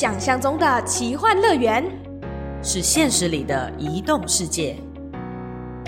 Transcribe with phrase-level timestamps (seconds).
[0.00, 1.84] 想象中的奇幻乐园，
[2.62, 4.76] 是现实里的移动世界。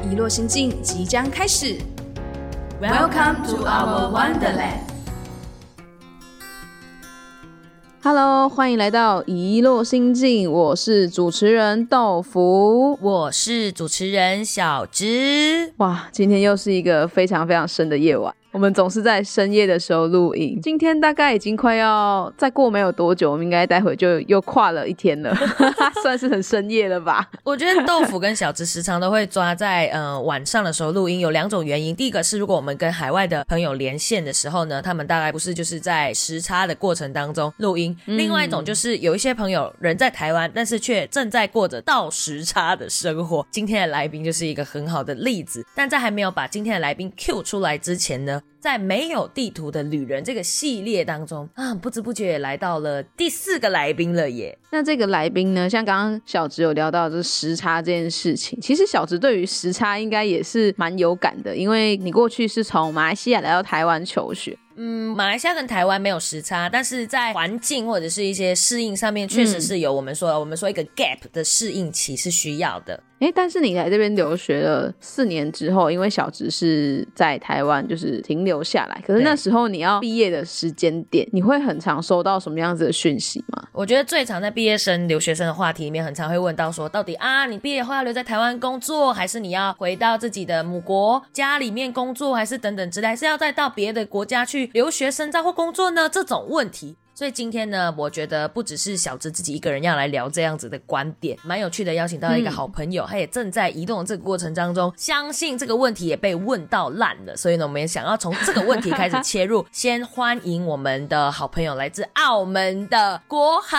[0.03, 1.77] 遗落心境即将开始。
[2.83, 4.81] Welcome to our Wonderland。
[8.03, 12.99] Hello，欢迎来到遗落心境，我是主持人豆腐。
[13.01, 15.73] 我是主持人小芝。
[15.77, 18.35] 哇，今天又是一个非常非常深的夜晚。
[18.53, 25.33] 我们总是在深夜的时候录音，今天大概已经快要再过没有多久，我们应该待会就又跨了一天了，
[26.03, 27.31] 算是很深夜了吧？
[27.45, 31.95] 我觉得豆腐跟小芝时常都会抓在呃晚上的时候录音，有两种原因。
[31.95, 43.47] 第一个是如果我们跟海外的朋友连线的时候呢，他们大概不是就是在时差的过程当中录音；另外一种就是有一些朋友人在台湾，但是却正在过着倒时差的生活。
[43.53, 45.65] 今天的来宾就是一个很好的例子。
[45.73, 54.57] 但在还没有把今天的来宾 Q 出来之前呢，在没有地图的旅人这个系列当中啊，不知不觉也来到了第四个来宾了耶。
[54.71, 64.57] 那这个来宾呢，像刚刚小植有聊到就是时差这件事情，其实小植对于时差应该也是蛮有感的，因为你过去是从马来西亚来到台湾求学。
[64.77, 73.03] 嗯，马来西亚跟台湾没有时差，但是在环境或者是一些适应上面，确实是有我们说、我们说一个 gap 的适应期是需要的。
[73.21, 83.63] 诶，但是你来这边留学了四年之后，因为小植是在台湾就是停留下来，可是那时候你要毕业的时间点，你会很常收到什么样子的讯息吗？
[83.73, 96.09] 我觉得最常在毕业生、留学生的话题里面，很常会问到说，到底啊，你毕业后要留在台湾工作，还是你要回到自己的母国家里面工作，还是等等之类，还是要再到别的国家去留学深造或工作呢？
[96.09, 96.97] 这种问题。
[97.21, 113.77] 所以今天呢，我觉得不只是小芝自己一个人要来聊这样子的观点，蛮有趣的，邀请到一个好朋友，他也正在移动的这个过程当中，相信这个问题也被问到烂了，所以呢，我们也想要从这个问题开始切入，先欢迎我们的好朋友，来自澳门的国豪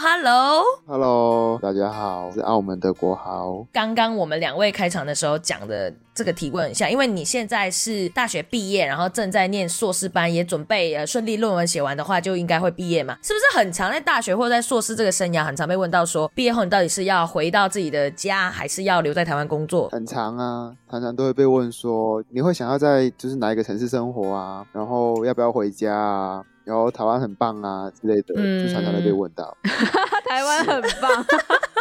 [0.00, 0.62] ，Hello。
[0.86, 3.66] Hello，大家好，我是澳门的国豪。
[3.70, 13.16] 刚刚我们两位开场的时候讲的这个提问很像，因为你现在是大学毕业，然后正在念硕士班，也准备呃顺利论文写完的话，就应该会毕业嘛？
[13.22, 19.88] 是不是很常在大学或者在硕士这个生涯，很常被问到说，毕业后你到底是要回到自己的家，还是要留在台湾工作？
[19.90, 24.66] 很常啊，常常都会被问说，你会想要在就是哪一个城市生活啊？
[24.72, 26.42] 然后要不要回家啊？
[26.70, 29.56] 然后台湾很棒啊之类的，嗯就常常会被问到。
[30.28, 31.26] 台湾很棒，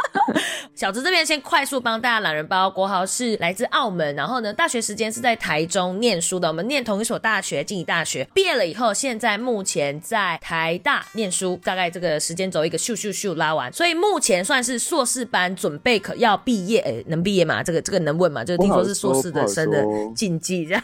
[0.74, 8.28] 小子这边先快速帮大家懒人包，国豪是来自澳门，然后呢，大学时间是在台中念书的，我们念同一所大学，静宜大学。
[8.34, 17.62] 毕业了以后，现在目前在台大念书，大概这个时间轴一个咻咻咻拉完，所以目前算是硕士班，准备可要毕业，诶，能毕业吗？
[17.62, 18.44] 这个这个能问吗？
[18.44, 19.86] 就是听说是硕士的生的
[20.16, 20.84] 禁忌这样。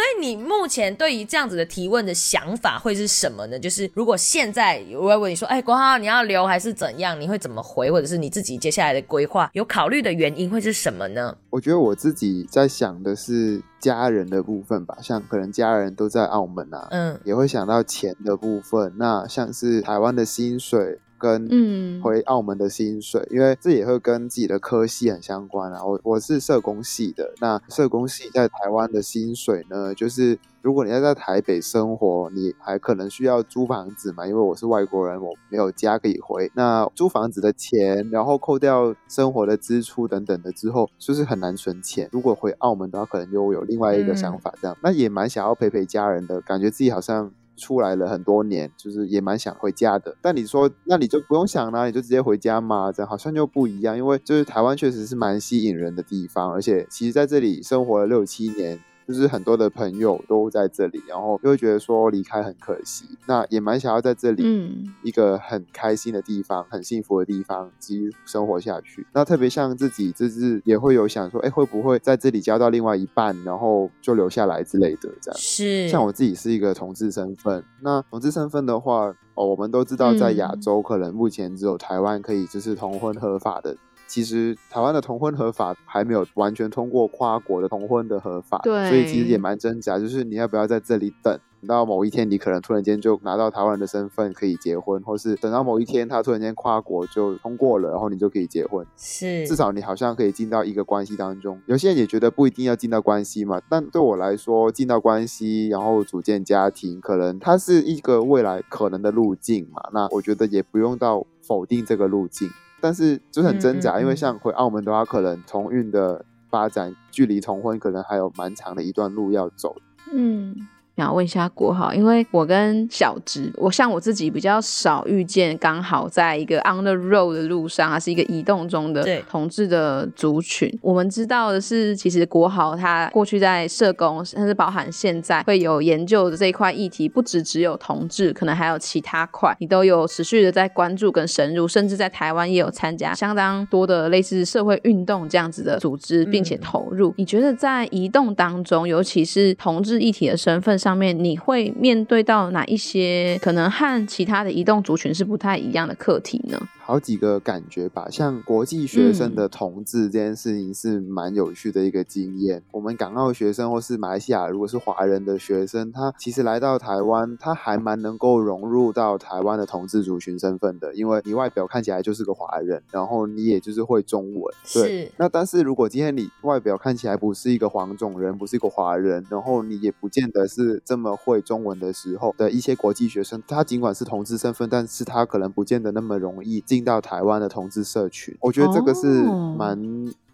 [0.00, 3.58] 所以你目前对于这样子的提问的想法会是什么呢？
[3.58, 7.20] 就是如果现在我要问你说，哎，国豪你要留还是怎样？
[7.20, 7.90] 你会怎么回？
[7.90, 11.36] 或者是你自己接下来的规划有考虑的原因会是什么呢？
[11.50, 18.94] 我觉得我自己在想的是家人的部分吧，像可能家人都在澳门啊，嗯也会想到钱的部分。
[18.96, 25.84] 那像是台湾的薪水跟嗯，回澳门的薪水，因为这也会跟自己的科系很相关啊。
[25.84, 36.50] 我我是社工系的，那社工系在台湾的薪水呢，就是如果你要在台北生活，你还可能需要租房子嘛，因为我是外国人，我没有家可以回。
[36.54, 42.08] 那租房子的钱，然后扣掉生活的支出等等的之后，就是很难存钱。
[42.10, 47.30] 如果回澳门的话，可能就有另外一个想法，这样、那也蛮想要陪陪家人的，感觉自己好像。
[47.60, 50.16] 出来了很多年，就是也蛮想回家的。
[50.22, 53.96] 但你说，那你就不用想啦，你就直接回家嘛，这样好像就不一样。
[53.96, 58.80] 因为就是台湾确实是蛮吸引人的地方，而且其实在这里生活了六七年，
[59.12, 63.04] 就是很多的朋友都在这里，然后就会觉得说离开很可惜。
[63.26, 69.04] 那也蛮想要在这里，嗯一个很开心的地方，很幸福的地方，继续生活下去。
[69.12, 75.40] 那特别像自己，就是也会有想说，哎，会不会在这里交到另外一半，然后就留下来之类的，这样。
[75.40, 83.76] 是像我自己是一个同志身份，那同志身份的话，哦，我们都知道在亚嗯洲可能目前只有台湾可以就是同婚合法的。
[84.10, 98.84] 其实台湾的同婚合法还没有完全通过跨国的同婚的合法，对所以其实也蛮挣扎，就是你要不要在这里等，等到某一天你可能突然间就拿到台湾人的身份可以结婚，或是等到某一天他突然间跨国就通过了，然后你就可以结婚。
[98.96, 101.60] 是至少你好像可以进到一个关系当中。
[101.66, 109.80] 有些人也觉得不一定要进到关系嘛，但对我来说，进到关系然后组建家庭，可能它是一个未来可能的路径嘛。
[109.92, 112.48] 那我觉得也不用到否定这个路径，
[112.80, 119.76] 但是就是很挣扎，嗯嗯嗯因为像回澳门的话，可能同运的发展距离同婚可能还有蛮长的一段路要走。
[120.12, 120.56] 嗯，
[121.00, 130.70] 想问一下国豪，因为我跟小直，我像我自己比较少遇见，刚好在一个 on the road 的路上，还是一个移动中的对同志的族群。
[130.82, 147.14] 我们知道的是，其实国豪他过去在社工，甚至包含现在会有研究的这一块议题，不只只有同志，可能还有其他块，你都有持续的在关注跟深入，甚至在台湾也有参加相当多的类似社会运动这样子的组织，并且投入。
[147.16, 156.60] 你觉得在移动当中，尤其是同志议题的身份上上面，你会面对到哪一些可能和其他的移动族群是不太一样的课题呢？
[156.90, 162.64] 好几个感觉吧，像国际学生的同志这件事情是蛮有趣的一个经验。
[162.72, 175.04] 我们港澳学生或是马来西亚，如果是华人的学生，他其实来到台湾，他还蛮能够融入到台湾的同志族群身份的，因为你外表看起来就是个华人，然后你也就是会中文，对。
[175.04, 188.36] 是那但是如果今天你外表看起来不是一个黄种人，不是一个华人，然后你也不见得是这么会中文的时候的一些国际学生，他尽管是同志身份，但是他可能不见得那么容易进到台湾的同志社群。
[188.40, 189.78] 我觉得这个是哦蛮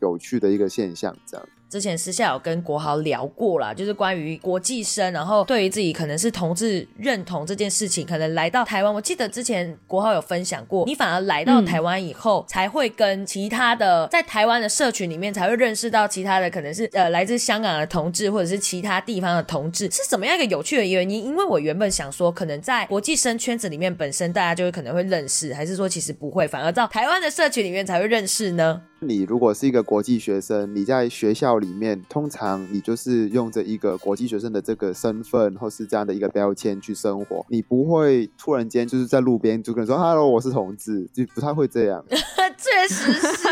[0.00, 1.46] 有趣的一个现象，这样。
[1.76, 21.26] 之前私下有跟国豪聊过啦，就是关于国际生，然后对于自己可能是同志认同这件事情，可能来到台湾，我记得之前国豪有分享过，你反而来到台湾以后，才会跟其他的在台湾的社群里面，才会认识到其他的可能是呃来自香港的同志，或者是其他地方的同志，是怎么样一个有趣的原因？
[21.26, 28.80] 因为我原本想说，可能在国际生圈子里面，本身大家就会可能会认识，还是说其实不会，反而到台湾的社群里面才会认识呢？
[29.00, 42.04] 你如果是一个国际学生，你在学校里里面，通常你就是用着一个国际学生的这个身份，或是这样的一个标签去生活，你不会突然间就是在路边就跟人说 “hello，我是同志”，就不太会这样。
[42.76, 43.48] 确实是。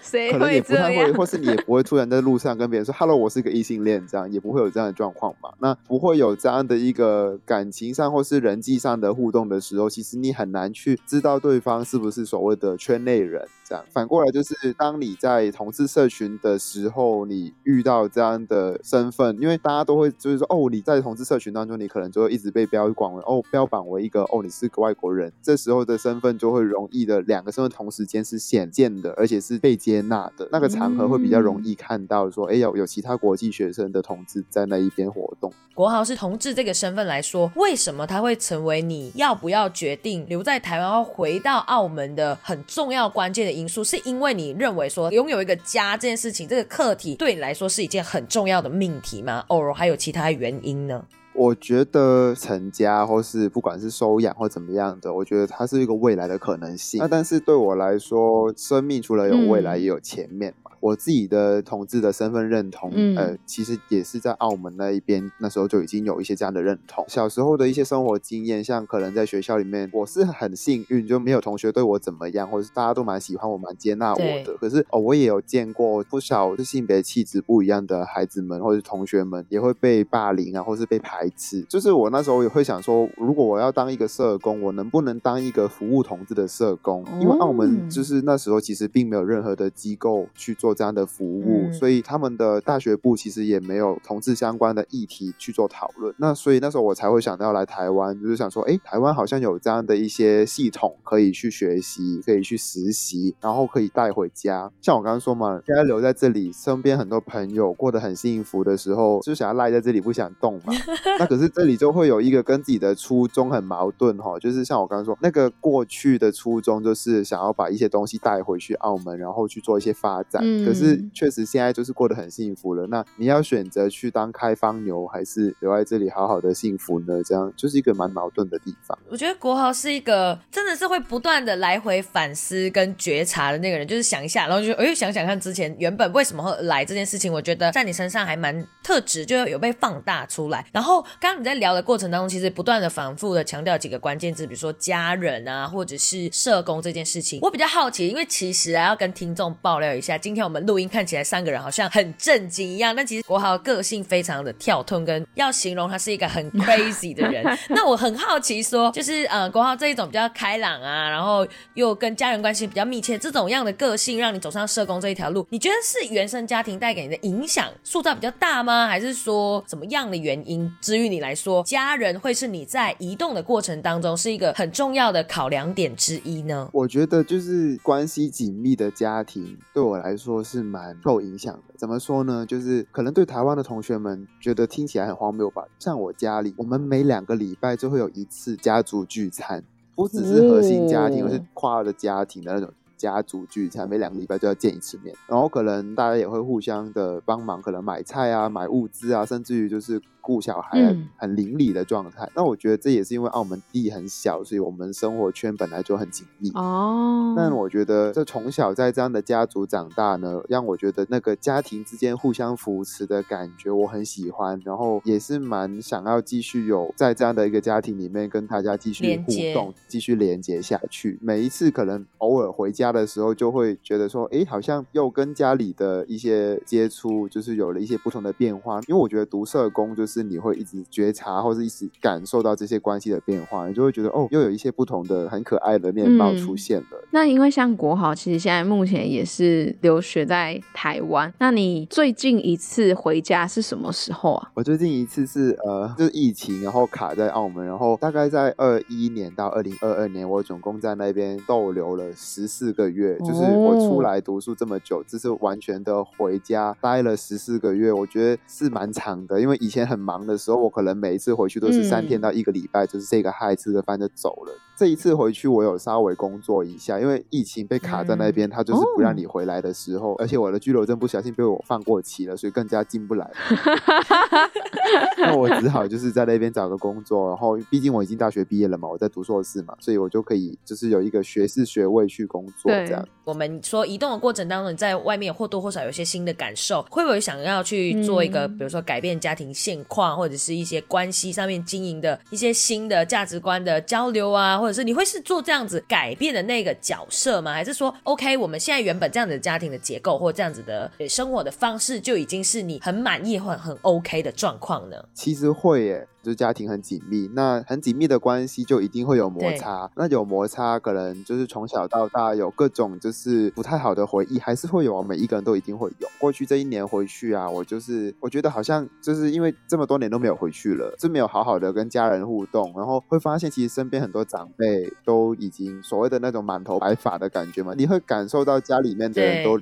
[0.00, 1.12] 谁可能也会这不太会，样？
[1.14, 5.50] 或是你也不会突然在路上跟别人说 “hello，我是一个异性恋”，这样也不会有这样的状况嘛。
[5.58, 13.46] 那不会有这样的一个感情上或是人际上的互动的时候，其实你很难去知道对方是不是所谓的圈内人。
[13.64, 30.48] 这样反过来就是，当你在同志社群的时候，你遇到这样的身份，因为大家都会就是说，哦，你在同志社群当中，你可能就会一直被标榜为哦，标榜为一个哦，你是个外国人，这时候的身份就会容易的两个身份同时间是显见的，而且是被接纳的。
[30.52, 35.52] 那个场合会比较容易看到说，哎、有有其他国际学生的同志在那一边活动。
[35.74, 43.82] 国豪是同志这个身份来说，为什么他会成为你要不要决定留在台湾或回到澳门的很重要关键的因素？
[43.82, 49.44] 是因为你认为说拥有一个家这件事情，这个课题对你来说是一件很重要的命题吗？
[49.48, 51.04] 偶尔，还有其他原因呢？
[51.38, 56.98] 我觉得成家或是不管是收养或怎么样的，我觉得它是一个未来的可能性。
[56.98, 60.67] 那但是对我来说，生命除了有未来，嗯也有前面嘛。
[60.80, 67.04] 我自己的同志的身份认同，嗯呃，其实也是在澳门那一边，那时候就已经有一些这样的认同。
[67.08, 74.56] 小时候的一些生活经验，像可能在学校里面，我是很幸运，就没有同学对我怎么样，或者是大家都蛮喜欢我、蛮接纳我的。
[74.60, 81.62] 可是哦，我也有见过不少是性别气质不一样的孩子们，或者是同学们，也会被霸凌啊，或是被排斥。
[81.68, 87.04] 就是我那时候也会想说，如果我要当一个社工，我能不能当一个服务同志的社工？
[87.20, 96.14] 因为澳门就是那时候其实并没有任何的机构去做这样的服务，嗯所以他们的大学部其实也没有同志相关的议题去做讨论。
[96.18, 104.70] 那所以那时候我才会想到来台湾，就是想说，哎，台湾好像有这样的一些系统可以去学习，可以去实习，然后可以带回家。
[104.80, 110.72] 像我刚刚说嘛，现在留在这里，身边很多朋友过得很幸福的时候，就想要赖在这里不想动嘛。
[111.18, 120.42] 那可是这里就会有一个跟自己的初衷很矛盾哈，就是像我刚刚说，那个过去的初衷就是想要把一些东西带回去澳门，然后去做一些发展。
[120.44, 122.86] 嗯可是确实现在就是过得很幸福了。
[122.86, 127.22] 那你要选择去当开方牛，还是留在这里好好的幸福呢？
[127.24, 128.98] 这样就是一个蛮矛盾的地方。
[129.08, 140.64] 我觉得国豪是一个真的是会不断的来回反思跟觉察的那个人，就是想一下，然后就哎想想看之前原本为什么会来这件事情，我觉得在你身上还蛮特质，就有被放大出来。
[140.72, 147.40] 然后刚刚你在聊的过程当中，其实不断的反复的强调几个关键字，比如说家人啊，或者是社工这件事情。
[147.42, 157.44] 我比较好奇，因为其实啊要跟听众爆料一下，今天我们录音看起来三个人好像很震惊一样，但其实国豪个性非常的跳脱，跟要形容他是一个很 crazy 的人。
[157.68, 168.86] 那我很好奇说，就是呃国豪这一种比较开朗啊，然后又跟家人关系比较密切这种样的个性，让你走上社工这一条路，你觉得是原生家庭带给你的影响塑造比较大吗？
[168.86, 170.74] 还是说怎么样的原因？
[170.80, 176.70] 至于你来说，家人会是你在移动的过程当中是一个很重要的考量点之一呢？
[176.72, 181.74] 我觉得就是关系紧密的家庭，对我来说说是蛮受影响的。
[181.76, 182.46] 怎么说呢？
[182.46, 185.64] 就是可能对台湾的同学们觉得听起来很荒谬吧。
[185.78, 189.62] 像我家里，我们每两个礼拜就会有一次家族聚餐，
[189.94, 192.72] 不只是核心家庭，而是跨的家庭的那种。
[192.96, 200.02] 家族聚餐，每两个礼拜就要见一次面，然后可能大家也会互相的帮忙，可能买菜啊、买物资啊，甚至于就是。
[200.28, 207.32] 顾小孩很邻里的状态，那我觉得这也是因为澳门地很小，所以我们生活圈本来就很紧密哦。
[207.34, 221.18] 但我觉得这从小在这样的家族长大呢，让我觉得那个家庭之间互相扶持的感觉我很喜欢，然后也是蛮想要继续有在这样的一个家庭里面跟大家继续互动，继续连接下去。
[221.22, 228.78] 每一次可能偶尔回家的时候，就会觉得说，哎，好像又跟家里的一些接触，就是有了一些不同的变化。
[228.88, 230.17] 因为我觉得读社工就是。
[230.18, 237.08] 是你会一直觉察，或是一直感受到这些关系的变化，你就会觉得哦，又有一些不同的、很可爱的面貌出现了。
[237.12, 241.32] 那因为像国豪，其实现在目前也是留学在台湾。
[241.38, 244.50] 那你最近一次回家是什么时候啊？
[244.54, 253.16] 我最近一次是呃，就是疫情，然后卡在澳门，然后大概在二一年到二零二二年，我总共在那边逗留了十四个月。
[253.18, 260.07] 就是我出来读书这么久，这是完全的回家待了十四个月，我觉得是蛮长的，因为以前很。
[260.08, 264.52] 忙的时候，我可能每一次回去都是三天到一个礼拜，就是这个嗨吃个饭就走了。
[264.78, 273.28] 这一次回去，我有稍微工作一下，因为疫情被卡在那边，他就是不让你回来的时候，而且我的居留证不小心被我放过期了，所以更加进不来。
[275.18, 283.04] 那我只好就是在那边找个工作，然后毕竟我已经大学毕业了嘛，我在读硕士嘛，所以我就可以就是有一个学士学位去工作这样。
[283.24, 297.52] 我们说移动的过程当中，你在外面或多或少有些新的感受，会不会想要去做一个，比如说改变家庭现况，或者是一些关系上面经营的一些新的价值观的交流啊，或可是你会是做这样子改变的那个角色吗？
[297.52, 304.96] 还是说，OK，我们现在原本这样子的家庭的结构或这样子的生活的方式就已经是你很满意或很 OK 的状况呢？
[305.14, 306.06] 其实会耶。
[306.28, 309.90] 就是家庭很紧密，那很紧密的关系就一定会有摩擦。
[309.96, 314.98] 那有摩擦，可能就是从小到大有各种就是不太好的回忆，还是会有。
[315.08, 316.08] 每一个人都一定会有。
[316.18, 329.58] 过去这一年回去啊，我就是我觉得好像就是因为这么多年都没有回去了，就没有好好的跟家人互动，然后会发现其实身边很多长辈都已经所谓的那种满头白发的感觉嘛，你会感受到家里面的人都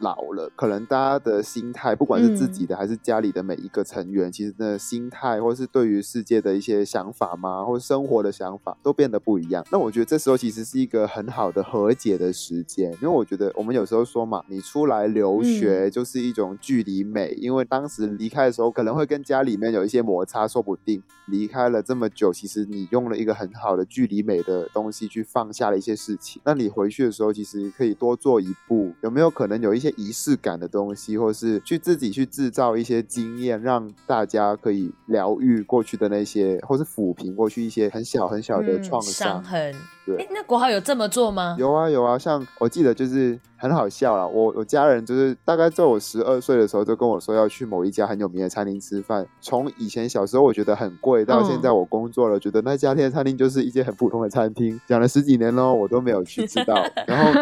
[0.00, 9.64] 老了，可能大家的心态，不管是自己的还是家里的每一个成员，其实的心态或是对于世界的一些想法吗，或者生活的想法都变得不一样。
[9.70, 26.40] 那我觉得这时候其实是一个很好的和解的时间，因为我觉得我们有时候说嘛，你出来留学就是一种距离美，因为当时离开的时候可能会跟家里面有一些摩擦，说不定离开了这么久，其实你用了一个很好的距离美的东西去放下了一些事情。
[26.44, 35.79] 那你回去的时候，其实可以多做一步，有没有可能有一些仪式感的东西，或是去自己去制造一些经验，让大家可以疗愈过。
[35.80, 39.74] 过去的那些，或是抚平过去一些很小很小的创伤痕。
[40.04, 41.56] 对，那国豪有这么做吗？
[41.58, 44.26] 有啊有啊，像我记得就是很好笑了。
[44.26, 49.26] 我我家人就是大概在我十二岁的时候就跟我说要去某一家很有名的餐厅吃饭。
[49.40, 54.80] 从以前小时候我觉得很贵，到现在我工作了，觉得那家店餐厅就是一间很普通的餐厅。
[54.86, 56.74] 讲了十几年喽，我都没有去知道。
[57.06, 57.40] 然后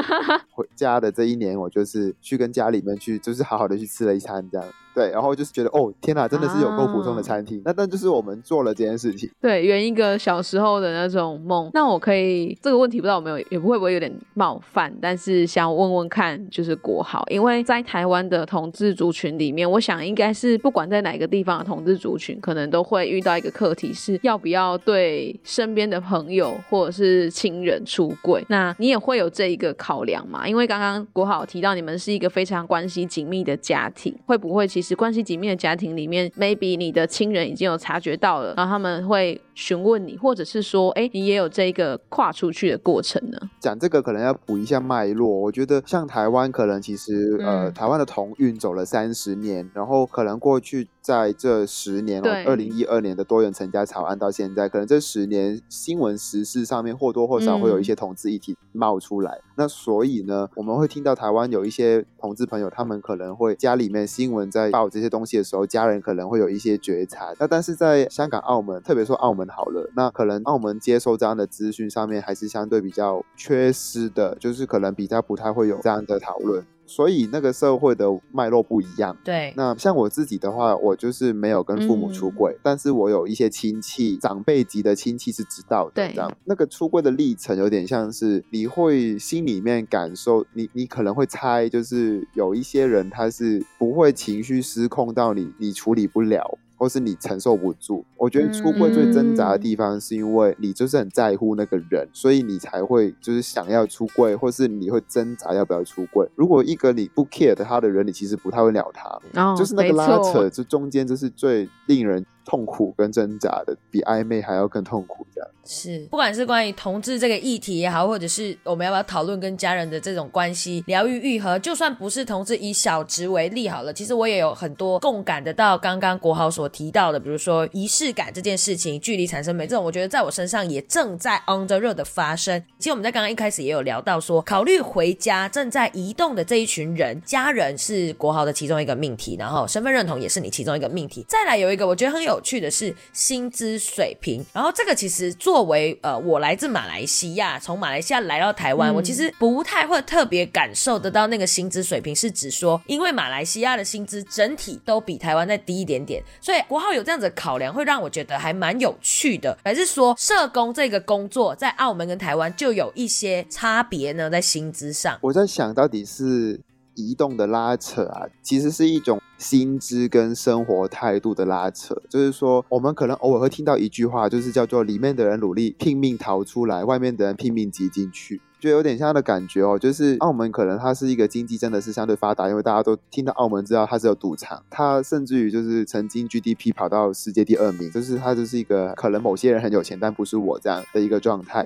[0.50, 4.66] 回家的这一年，我就是去跟家里面去，就是好好的去吃了一餐这样。
[4.94, 7.62] 对，然后就是觉得哦，天哪，真的是有够普通的餐厅。
[7.64, 11.70] 那但就是我们做了这件事情，对，圆一个小时候的那种梦。
[11.72, 28.44] 那我可以这个问题不知道有没有，也不会不会有点冒犯，但是想问问看，就是国豪，因为在台湾的同志族群里面，我想应该是不管在哪个地方的同志族群，可能都会遇到一个课题，是要不要对身边的朋友或者是亲人出柜。
[28.48, 30.46] 那你也会有这一个考量吗？
[30.46, 34.98] 因为刚刚国豪提到你们是一个非常关系紧密的家庭，会不会其实？
[34.98, 43.36] 关系紧密的家庭里面，maybe 你的亲人已经有察觉到了，然后他们会询问你，或者是说，哎，你也有这一个跨出去的过程呢？
[43.58, 45.28] 讲这个可能要补一下脉络。
[45.28, 50.86] 我觉得像台湾，可能其实呃，台湾的同运走了三十年，然后可能过去。
[51.08, 59.40] 在这十年，二零一二年的多元成家草案到现在，可能这十年新闻时事上面或多或少会有一些同志议题冒出来。
[59.56, 67.32] 那所以呢，我们会听到台湾有一些同志朋友，他们可能会家里面新闻在报这些东西的时候，家人可能会有一些觉察。
[67.40, 76.64] 那但是在香港、澳门，特别说澳门好了，那可能澳门接收这样的资讯上面还是相对比较缺失的，就是可能比较不太会有这样的讨论。
[76.86, 79.14] 所以那个社会的脉络不一样。
[79.22, 85.90] 对，那像我自己的话，我就是没有跟父母出柜，嗯但是我有一些亲戚，长辈级的亲戚是知道的。
[85.96, 96.58] 对这样那个出柜的历程有点像是你会心里面感受，你你可能会猜，就是有一些人他是不会情绪失控到你你处理不了。
[96.78, 106.26] 或是你承受不住，我觉得出柜最挣扎的地方，是因为你就是很在乎那个人，所以你才会就是想要出柜，或是你会挣扎要不要出柜。
[106.36, 109.08] 如果一个你不 care 的他的人，你其实不太会鸟他。
[109.34, 115.26] 哦，就是那个拉扯，这中间就是最令人痛苦跟挣扎的，比暧昧还要更痛苦。
[115.34, 132.58] 这样，是，不管是关于同志这个议题也好，或者是我们要不要讨论跟家人的这种关系疗愈愈合，就算不是同志，以小植为例好了，其实我也有很多共感得到刚刚国豪所提到的，比如说仪式感这件事情，距离产生美这种，我觉得在我身上也正在 on the road 的发生。
[132.78, 141.22] 其实我们在刚刚一开始也有聊到说，考虑回家正在移动的这一群人，家人是国豪的其中一个命题，然后身份认同也是你其中一个命题。
[141.28, 159.56] 再来有一个我觉得很有趣的是薪资水平，然后这个其实作为呃我来自马来西亚，从马来西亚来到台湾，嗯我其实不太会特别感受得到那个薪资水平，是指说因为马来西亚的薪资整体都比台湾再低一点点，所以国浩有这样子的考量，会让我觉得还蛮有趣的。
[159.64, 164.28] 还是说社工这个工作在澳门跟台湾就有一些差别呢？
[164.28, 166.60] 在薪资上，我在想到底是
[166.94, 171.96] 移动的拉扯啊，其实是一种薪资跟生活态度的拉扯。
[172.10, 178.42] 就是说，我们可能偶尔会听到一句话，就是叫做“里面的人努力拼命逃出来，外面的人拼命挤进去”。
[178.58, 191.64] 就有点像的感觉哦，就是澳门可能它是一个经济真的是相对发达，因为大家都听到澳门知道它是有赌场，它甚至于就是曾经 GDP 跑到世界第二名，就是它就是一个可能某些人很有钱，但不是我这样的一个状态。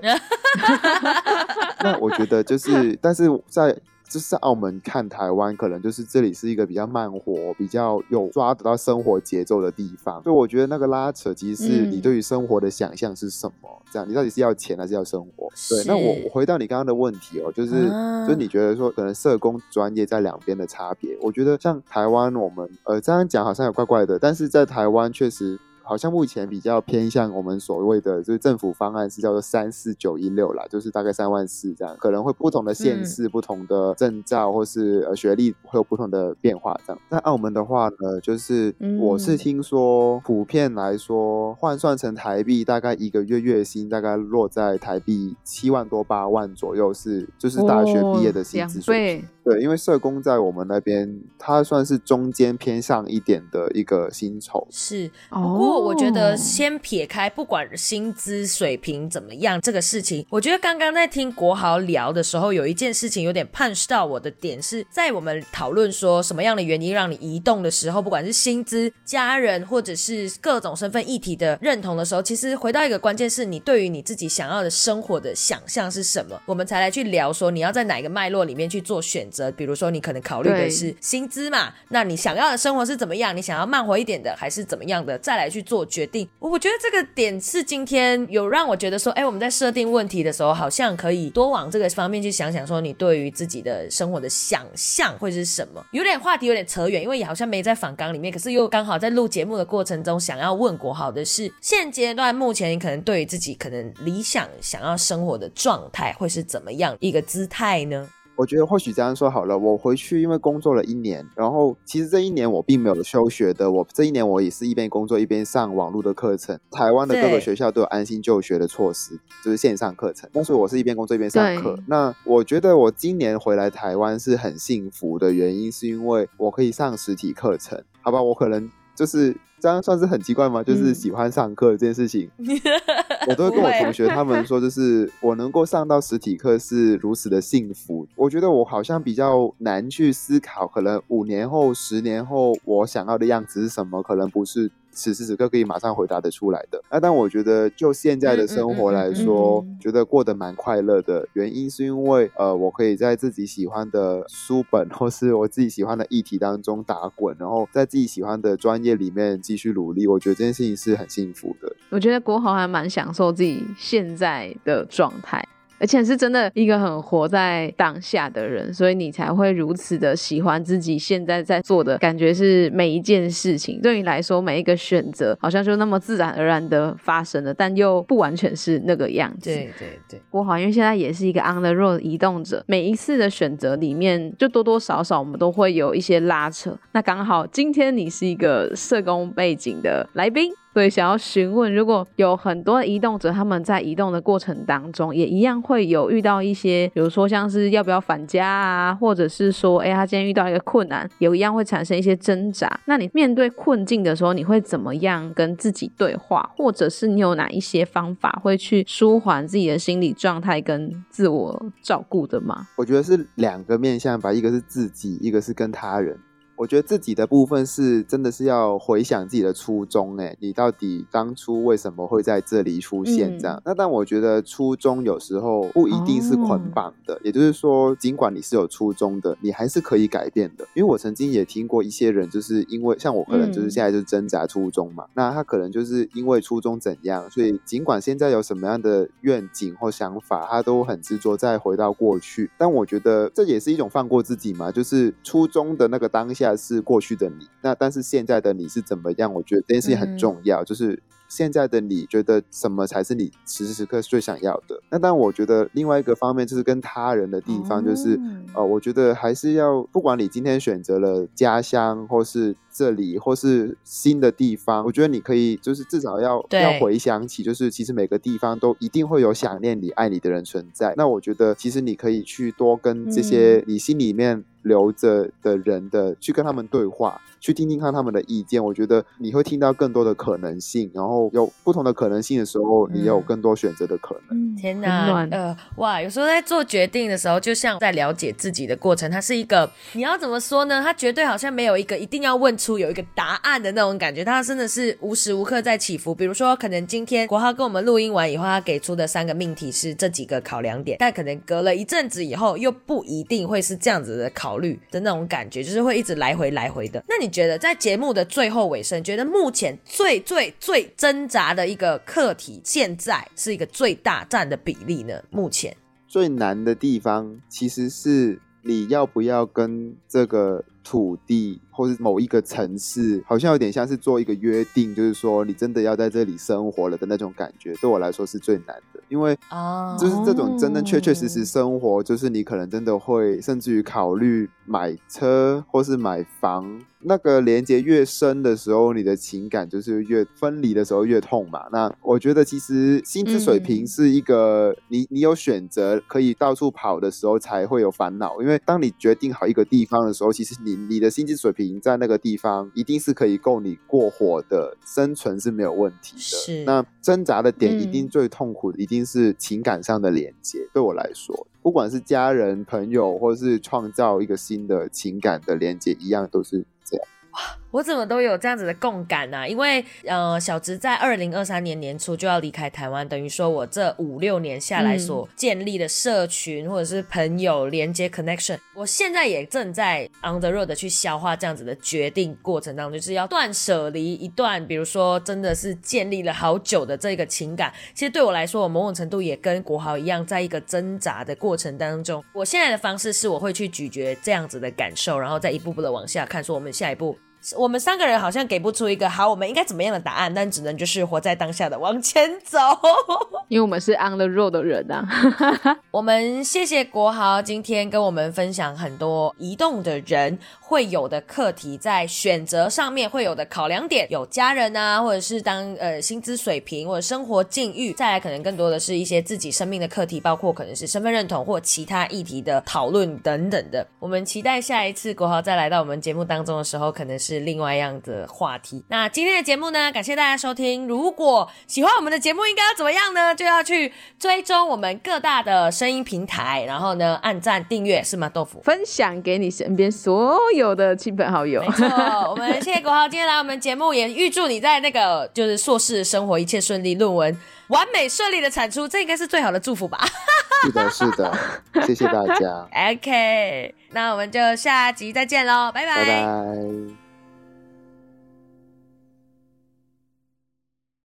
[1.83, 3.75] 那我觉得就是，但是在
[4.13, 10.23] 就是在澳门看台湾，可能就是这里是一个比较慢活、比较有抓得到生活节奏的地方。
[10.23, 13.83] 所以我觉得那个拉扯，其实是嗯你对于生活的想象是什么？
[13.91, 15.49] 这样，你到底是要钱还是要生活？
[15.71, 25.59] 对，那我我回到你刚刚的问题哦，就是、啊就是你觉得说可能社工专业在两边的差别，我觉得像台湾我们呃这样讲好像有怪怪的，但是在台湾确实。
[25.85, 37.03] 好像目前比较偏向我们所谓的就是政府方案是叫做三四九一六啦，就是大概三万四这样，可能会不同的县市、不同的证照或是呃学历会有不同的变化这样。
[37.11, 49.29] 在澳门的话呢，就是嗯我是听说普遍来说换算成台币，大概一个月月薪大概落在台币七万多八万左右是，就是大学毕业的薪资哦水平。
[49.45, 54.65] 对，因为社工在我们那边，它算是中间偏上一点的一个薪酬。
[54.71, 79.51] 是，哦不过我觉得先撇开不管薪资水平怎么样这个事情，我觉得刚刚在听国豪聊的时候，有一件事情有点 punch 到我的点，是在我们讨论说什么样的原因让你移动的时候，不管是薪资、家人或者是各种身份议题的认同的时候，其实回到一个关键是你对于你自己想要的生活的想象是什么，我们才来去聊说你要在哪个脉络里面去做选择。
[79.53, 83.37] 比如说你可能考虑的是薪资嘛，那你想要的生活是怎么样？
[83.37, 85.19] 你想要慢活一点的，还是怎么样的？
[85.19, 86.29] 再来去做决定。
[86.39, 95.85] 我觉得这个点是今天有让我觉得说，哎，我们在设定问题的时候，好像可以多往这个方面去想想，说你对于自己的生活的想象会是什么？
[95.93, 108.09] 有点话题有点扯远，因为也好像没在访纲里面，可是又刚好在录节目的过程中，想要问国豪的是，现阶段目前你可能对于自己可能理想想要生活的状态会是怎么样一个姿态呢？
[108.35, 116.59] 我觉得或许这样说好了，我回去因为工作了一年，然后其实这一年我并没有休学的，我这一年我也是一边工作一边上网络的课程。
[116.71, 120.29] 台湾的各个学校都有安心就学的措施，就是线上课程。
[120.33, 121.79] 但是我是一边工作一边上课。
[121.87, 127.83] 那我觉得我今年回来台湾是很幸福的原因，是因为我可以上实体课程。
[128.01, 130.63] 好吧，我可能就是这样算是很奇怪吗？
[130.63, 132.31] 就是嗯喜欢上课这件事情，
[133.29, 138.07] 我都会跟我同学他们说，就是我能够上到实体课是如此的幸福。
[138.17, 146.81] 我觉得我好像比较难去思考，可能五年后、十年后我想要的样子是什么，可能不是此时此刻可以马上回答得出来的。
[146.91, 151.27] 那但我觉得就现在的生活来说，觉得过得蛮快乐的。
[151.33, 160.07] 原因是因为呃，我可以在自己喜欢的书本或是我自己喜欢的议题当中打滚，然后在自己喜欢的专业里面继续努力。
[160.07, 161.75] 我觉得这件事情是很幸福的。
[161.91, 165.43] 我觉得国豪还蛮享受自己现在的状态。
[165.83, 179.51] 而且是真的一个很活在当下的人，所以你才会如此的喜欢自己现在在做的感觉是每一件事情对你来说每一个选择好像就那么自然而然的发生了，但又不完全是那个样子。
[179.51, 186.79] 对对对，郭华因为现在也是一个 on the road 移动者，每一次的选择里面就多多少少我们都会有一些拉扯。
[186.93, 190.53] 那刚好今天你是一个社工背景的来宾。
[190.73, 202.81] 所以想要询问，如果有很多移动者，他们在移动的过程当中，也一样会有遇到一些，比如说像是要不要返家啊，或者是说，哎，他今天遇到一个困难，有一样会产生一些挣扎。
[202.87, 212.67] 那你面对困境的时候，你会怎么样跟自己对话，或者是你有哪一些方法会去舒缓自己的心理状态跟自我照顾的吗？
[212.77, 216.19] 我觉得是两个面向吧，一个是自己，一个是跟他人。
[216.63, 223.61] 我觉得自己的部分是真的是要回想自己的初衷，哎，你到底当初为什么会在这里出现这样？
[223.65, 230.65] 那但我觉得初衷有时候不一定是捆绑的，也就是说，尽管你是有初衷的，你还是可以改变的。
[230.75, 242.49] 因为我曾经也听过一些人，就是因为像我可能就是现在就是挣扎初衷嘛，那他可能就是因为初衷怎样，所以尽管现在有什么样的愿景或想法，他都很执着再回到过去。
[242.57, 246.52] 但我觉得这也是一种放过自己嘛，就是初衷的那个当下。
[246.57, 249.33] 是过去的你，那但是现在的你是怎么样？
[249.33, 254.81] 我觉得这件事情很重要，就是现在的你觉得什么才是你此时此刻最想要的？
[254.91, 258.21] 那但我觉得另外一个方面就是跟他人的地方，就是
[258.55, 270.95] 呃，我觉得还是要，不管你今天选择了家乡，或是这里，或是新的地方，我觉得你可以就是至少要要回想起，就是其实每个地方都一定会有想念你、爱你的人存在。
[270.97, 274.45] 那我觉得其实你可以去多跟这些你心里面。
[274.63, 284.42] 留着的人的去跟他们对话，去听听看他们的意见，我觉得你会听到更多的可能性，然后有不同的可能性的时候，你有更多选择的可能。
[284.57, 290.81] 天哪，呃，哇，有时候在做决定的时候，就像在了解自己的过程，它是一个你要怎么说呢？
[290.83, 296.15] 它绝对好像没有一个一定要问出有一个答案的那种感觉，它真的是无时无刻在起伏。
[296.15, 304.53] 比如说，可能今天国浩跟我们录音完以后，他给出的三个命题是这几个考量点，但可能隔了一阵子以后，又不一定会是这样子的考。
[304.63, 307.03] 虑的那种感觉，就是会一直来回来回的。
[307.09, 315.23] 那你觉得在节目的最后尾声，觉得目前最最最挣扎的一个课题，现在是一个最大占的比例呢？
[315.31, 315.77] 目前
[316.09, 321.61] 最难的地方，其实是你要不要跟这个土地。
[321.73, 341.65] 或是某一个城市，好像有点像是做一个约定，就是说你真的要在这里生活了的那种感觉，对我来说是最难的，因为啊，就是这种真正确确实实生活，就是你可能真的会甚至于考虑买车或是买房，那个连接越深的时候，你的情感就是越分离的时候越痛嘛。
[341.73, 351.62] 那我觉得其实薪资水平是一个，你你有选择可以到处跑的时候才会有烦恼，因为当你决定好一个地方的时候，其实你你的薪资水平。
[351.81, 356.21] 在那个地方一定是可以够你过活的，生存是没有问题的。
[356.21, 360.69] 是，那挣扎的点一定最痛苦的，一定是情感上的连接。
[360.73, 367.07] 对我来说，不管是家人、朋友，或是创造一个新的情感的连接，一样都是这样。
[367.33, 367.41] 哇。
[367.73, 369.49] 我怎么都有这样子的共感呢？
[369.49, 387.73] 因为呃，小植在二零二三年年初就要离开台湾，等于说我这五六年下来所建立的社群或者是朋友连接 connection，我现在也正在 on the road 去消化这样子的决定过程当中，就是要断舍离一段，比如说真的是建立了好久的这个情感。
[387.95, 392.23] 其实对我来说，我某种程度也跟国豪一样，在一个挣扎的过程当中。
[392.35, 397.17] 我现在的方式是，我会去咀嚼这样子的感受，然后再一步步的往下看，说我们下一步。
[397.57, 402.59] 我们三个人好像给不出一个好，我们应该怎么样的答案，但只能就是活在当下的往前走，
[403.49, 405.05] 因为我们是 on the road 的人啊。
[405.91, 423.85] 我们谢谢国豪今天跟我们分享很多移动的人会有的课题，在选择上面会有的考量点，有家人啊，或者是当呃薪资水平或者生活境遇，再来可能更多的是一些自己生命的课题，包括可能是身份认同或其他议题的讨论等等的。
[423.99, 427.32] 我们期待下一次国豪再来到我们节目当中的时候，可能是。
[427.33, 428.85] 是另外一样的话题。
[428.89, 429.91] 那今天的节目呢？
[429.91, 430.87] 感谢大家收听。
[430.87, 433.35] 如果喜欢我们的节目，应该要怎么样呢？
[433.35, 438.29] 就要去追踪我们各大的声音平台，然后呢，按赞订阅是吗？
[438.29, 441.63] 豆腐分享给你身边所有的亲朋好友。
[441.63, 441.87] 没错，
[442.31, 447.37] 我们谢谢国豪今天来我们节目，也预祝你在那个就是硕士生活一切顺利，论文
[447.69, 449.99] 完美顺利的产出，这应该是最好的祝福吧。
[450.63, 451.37] 是的，是的，
[451.85, 452.69] 谢谢大家。
[452.93, 456.05] OK，那我们就下集再见喽，拜拜。
[456.05, 457.02] 拜拜。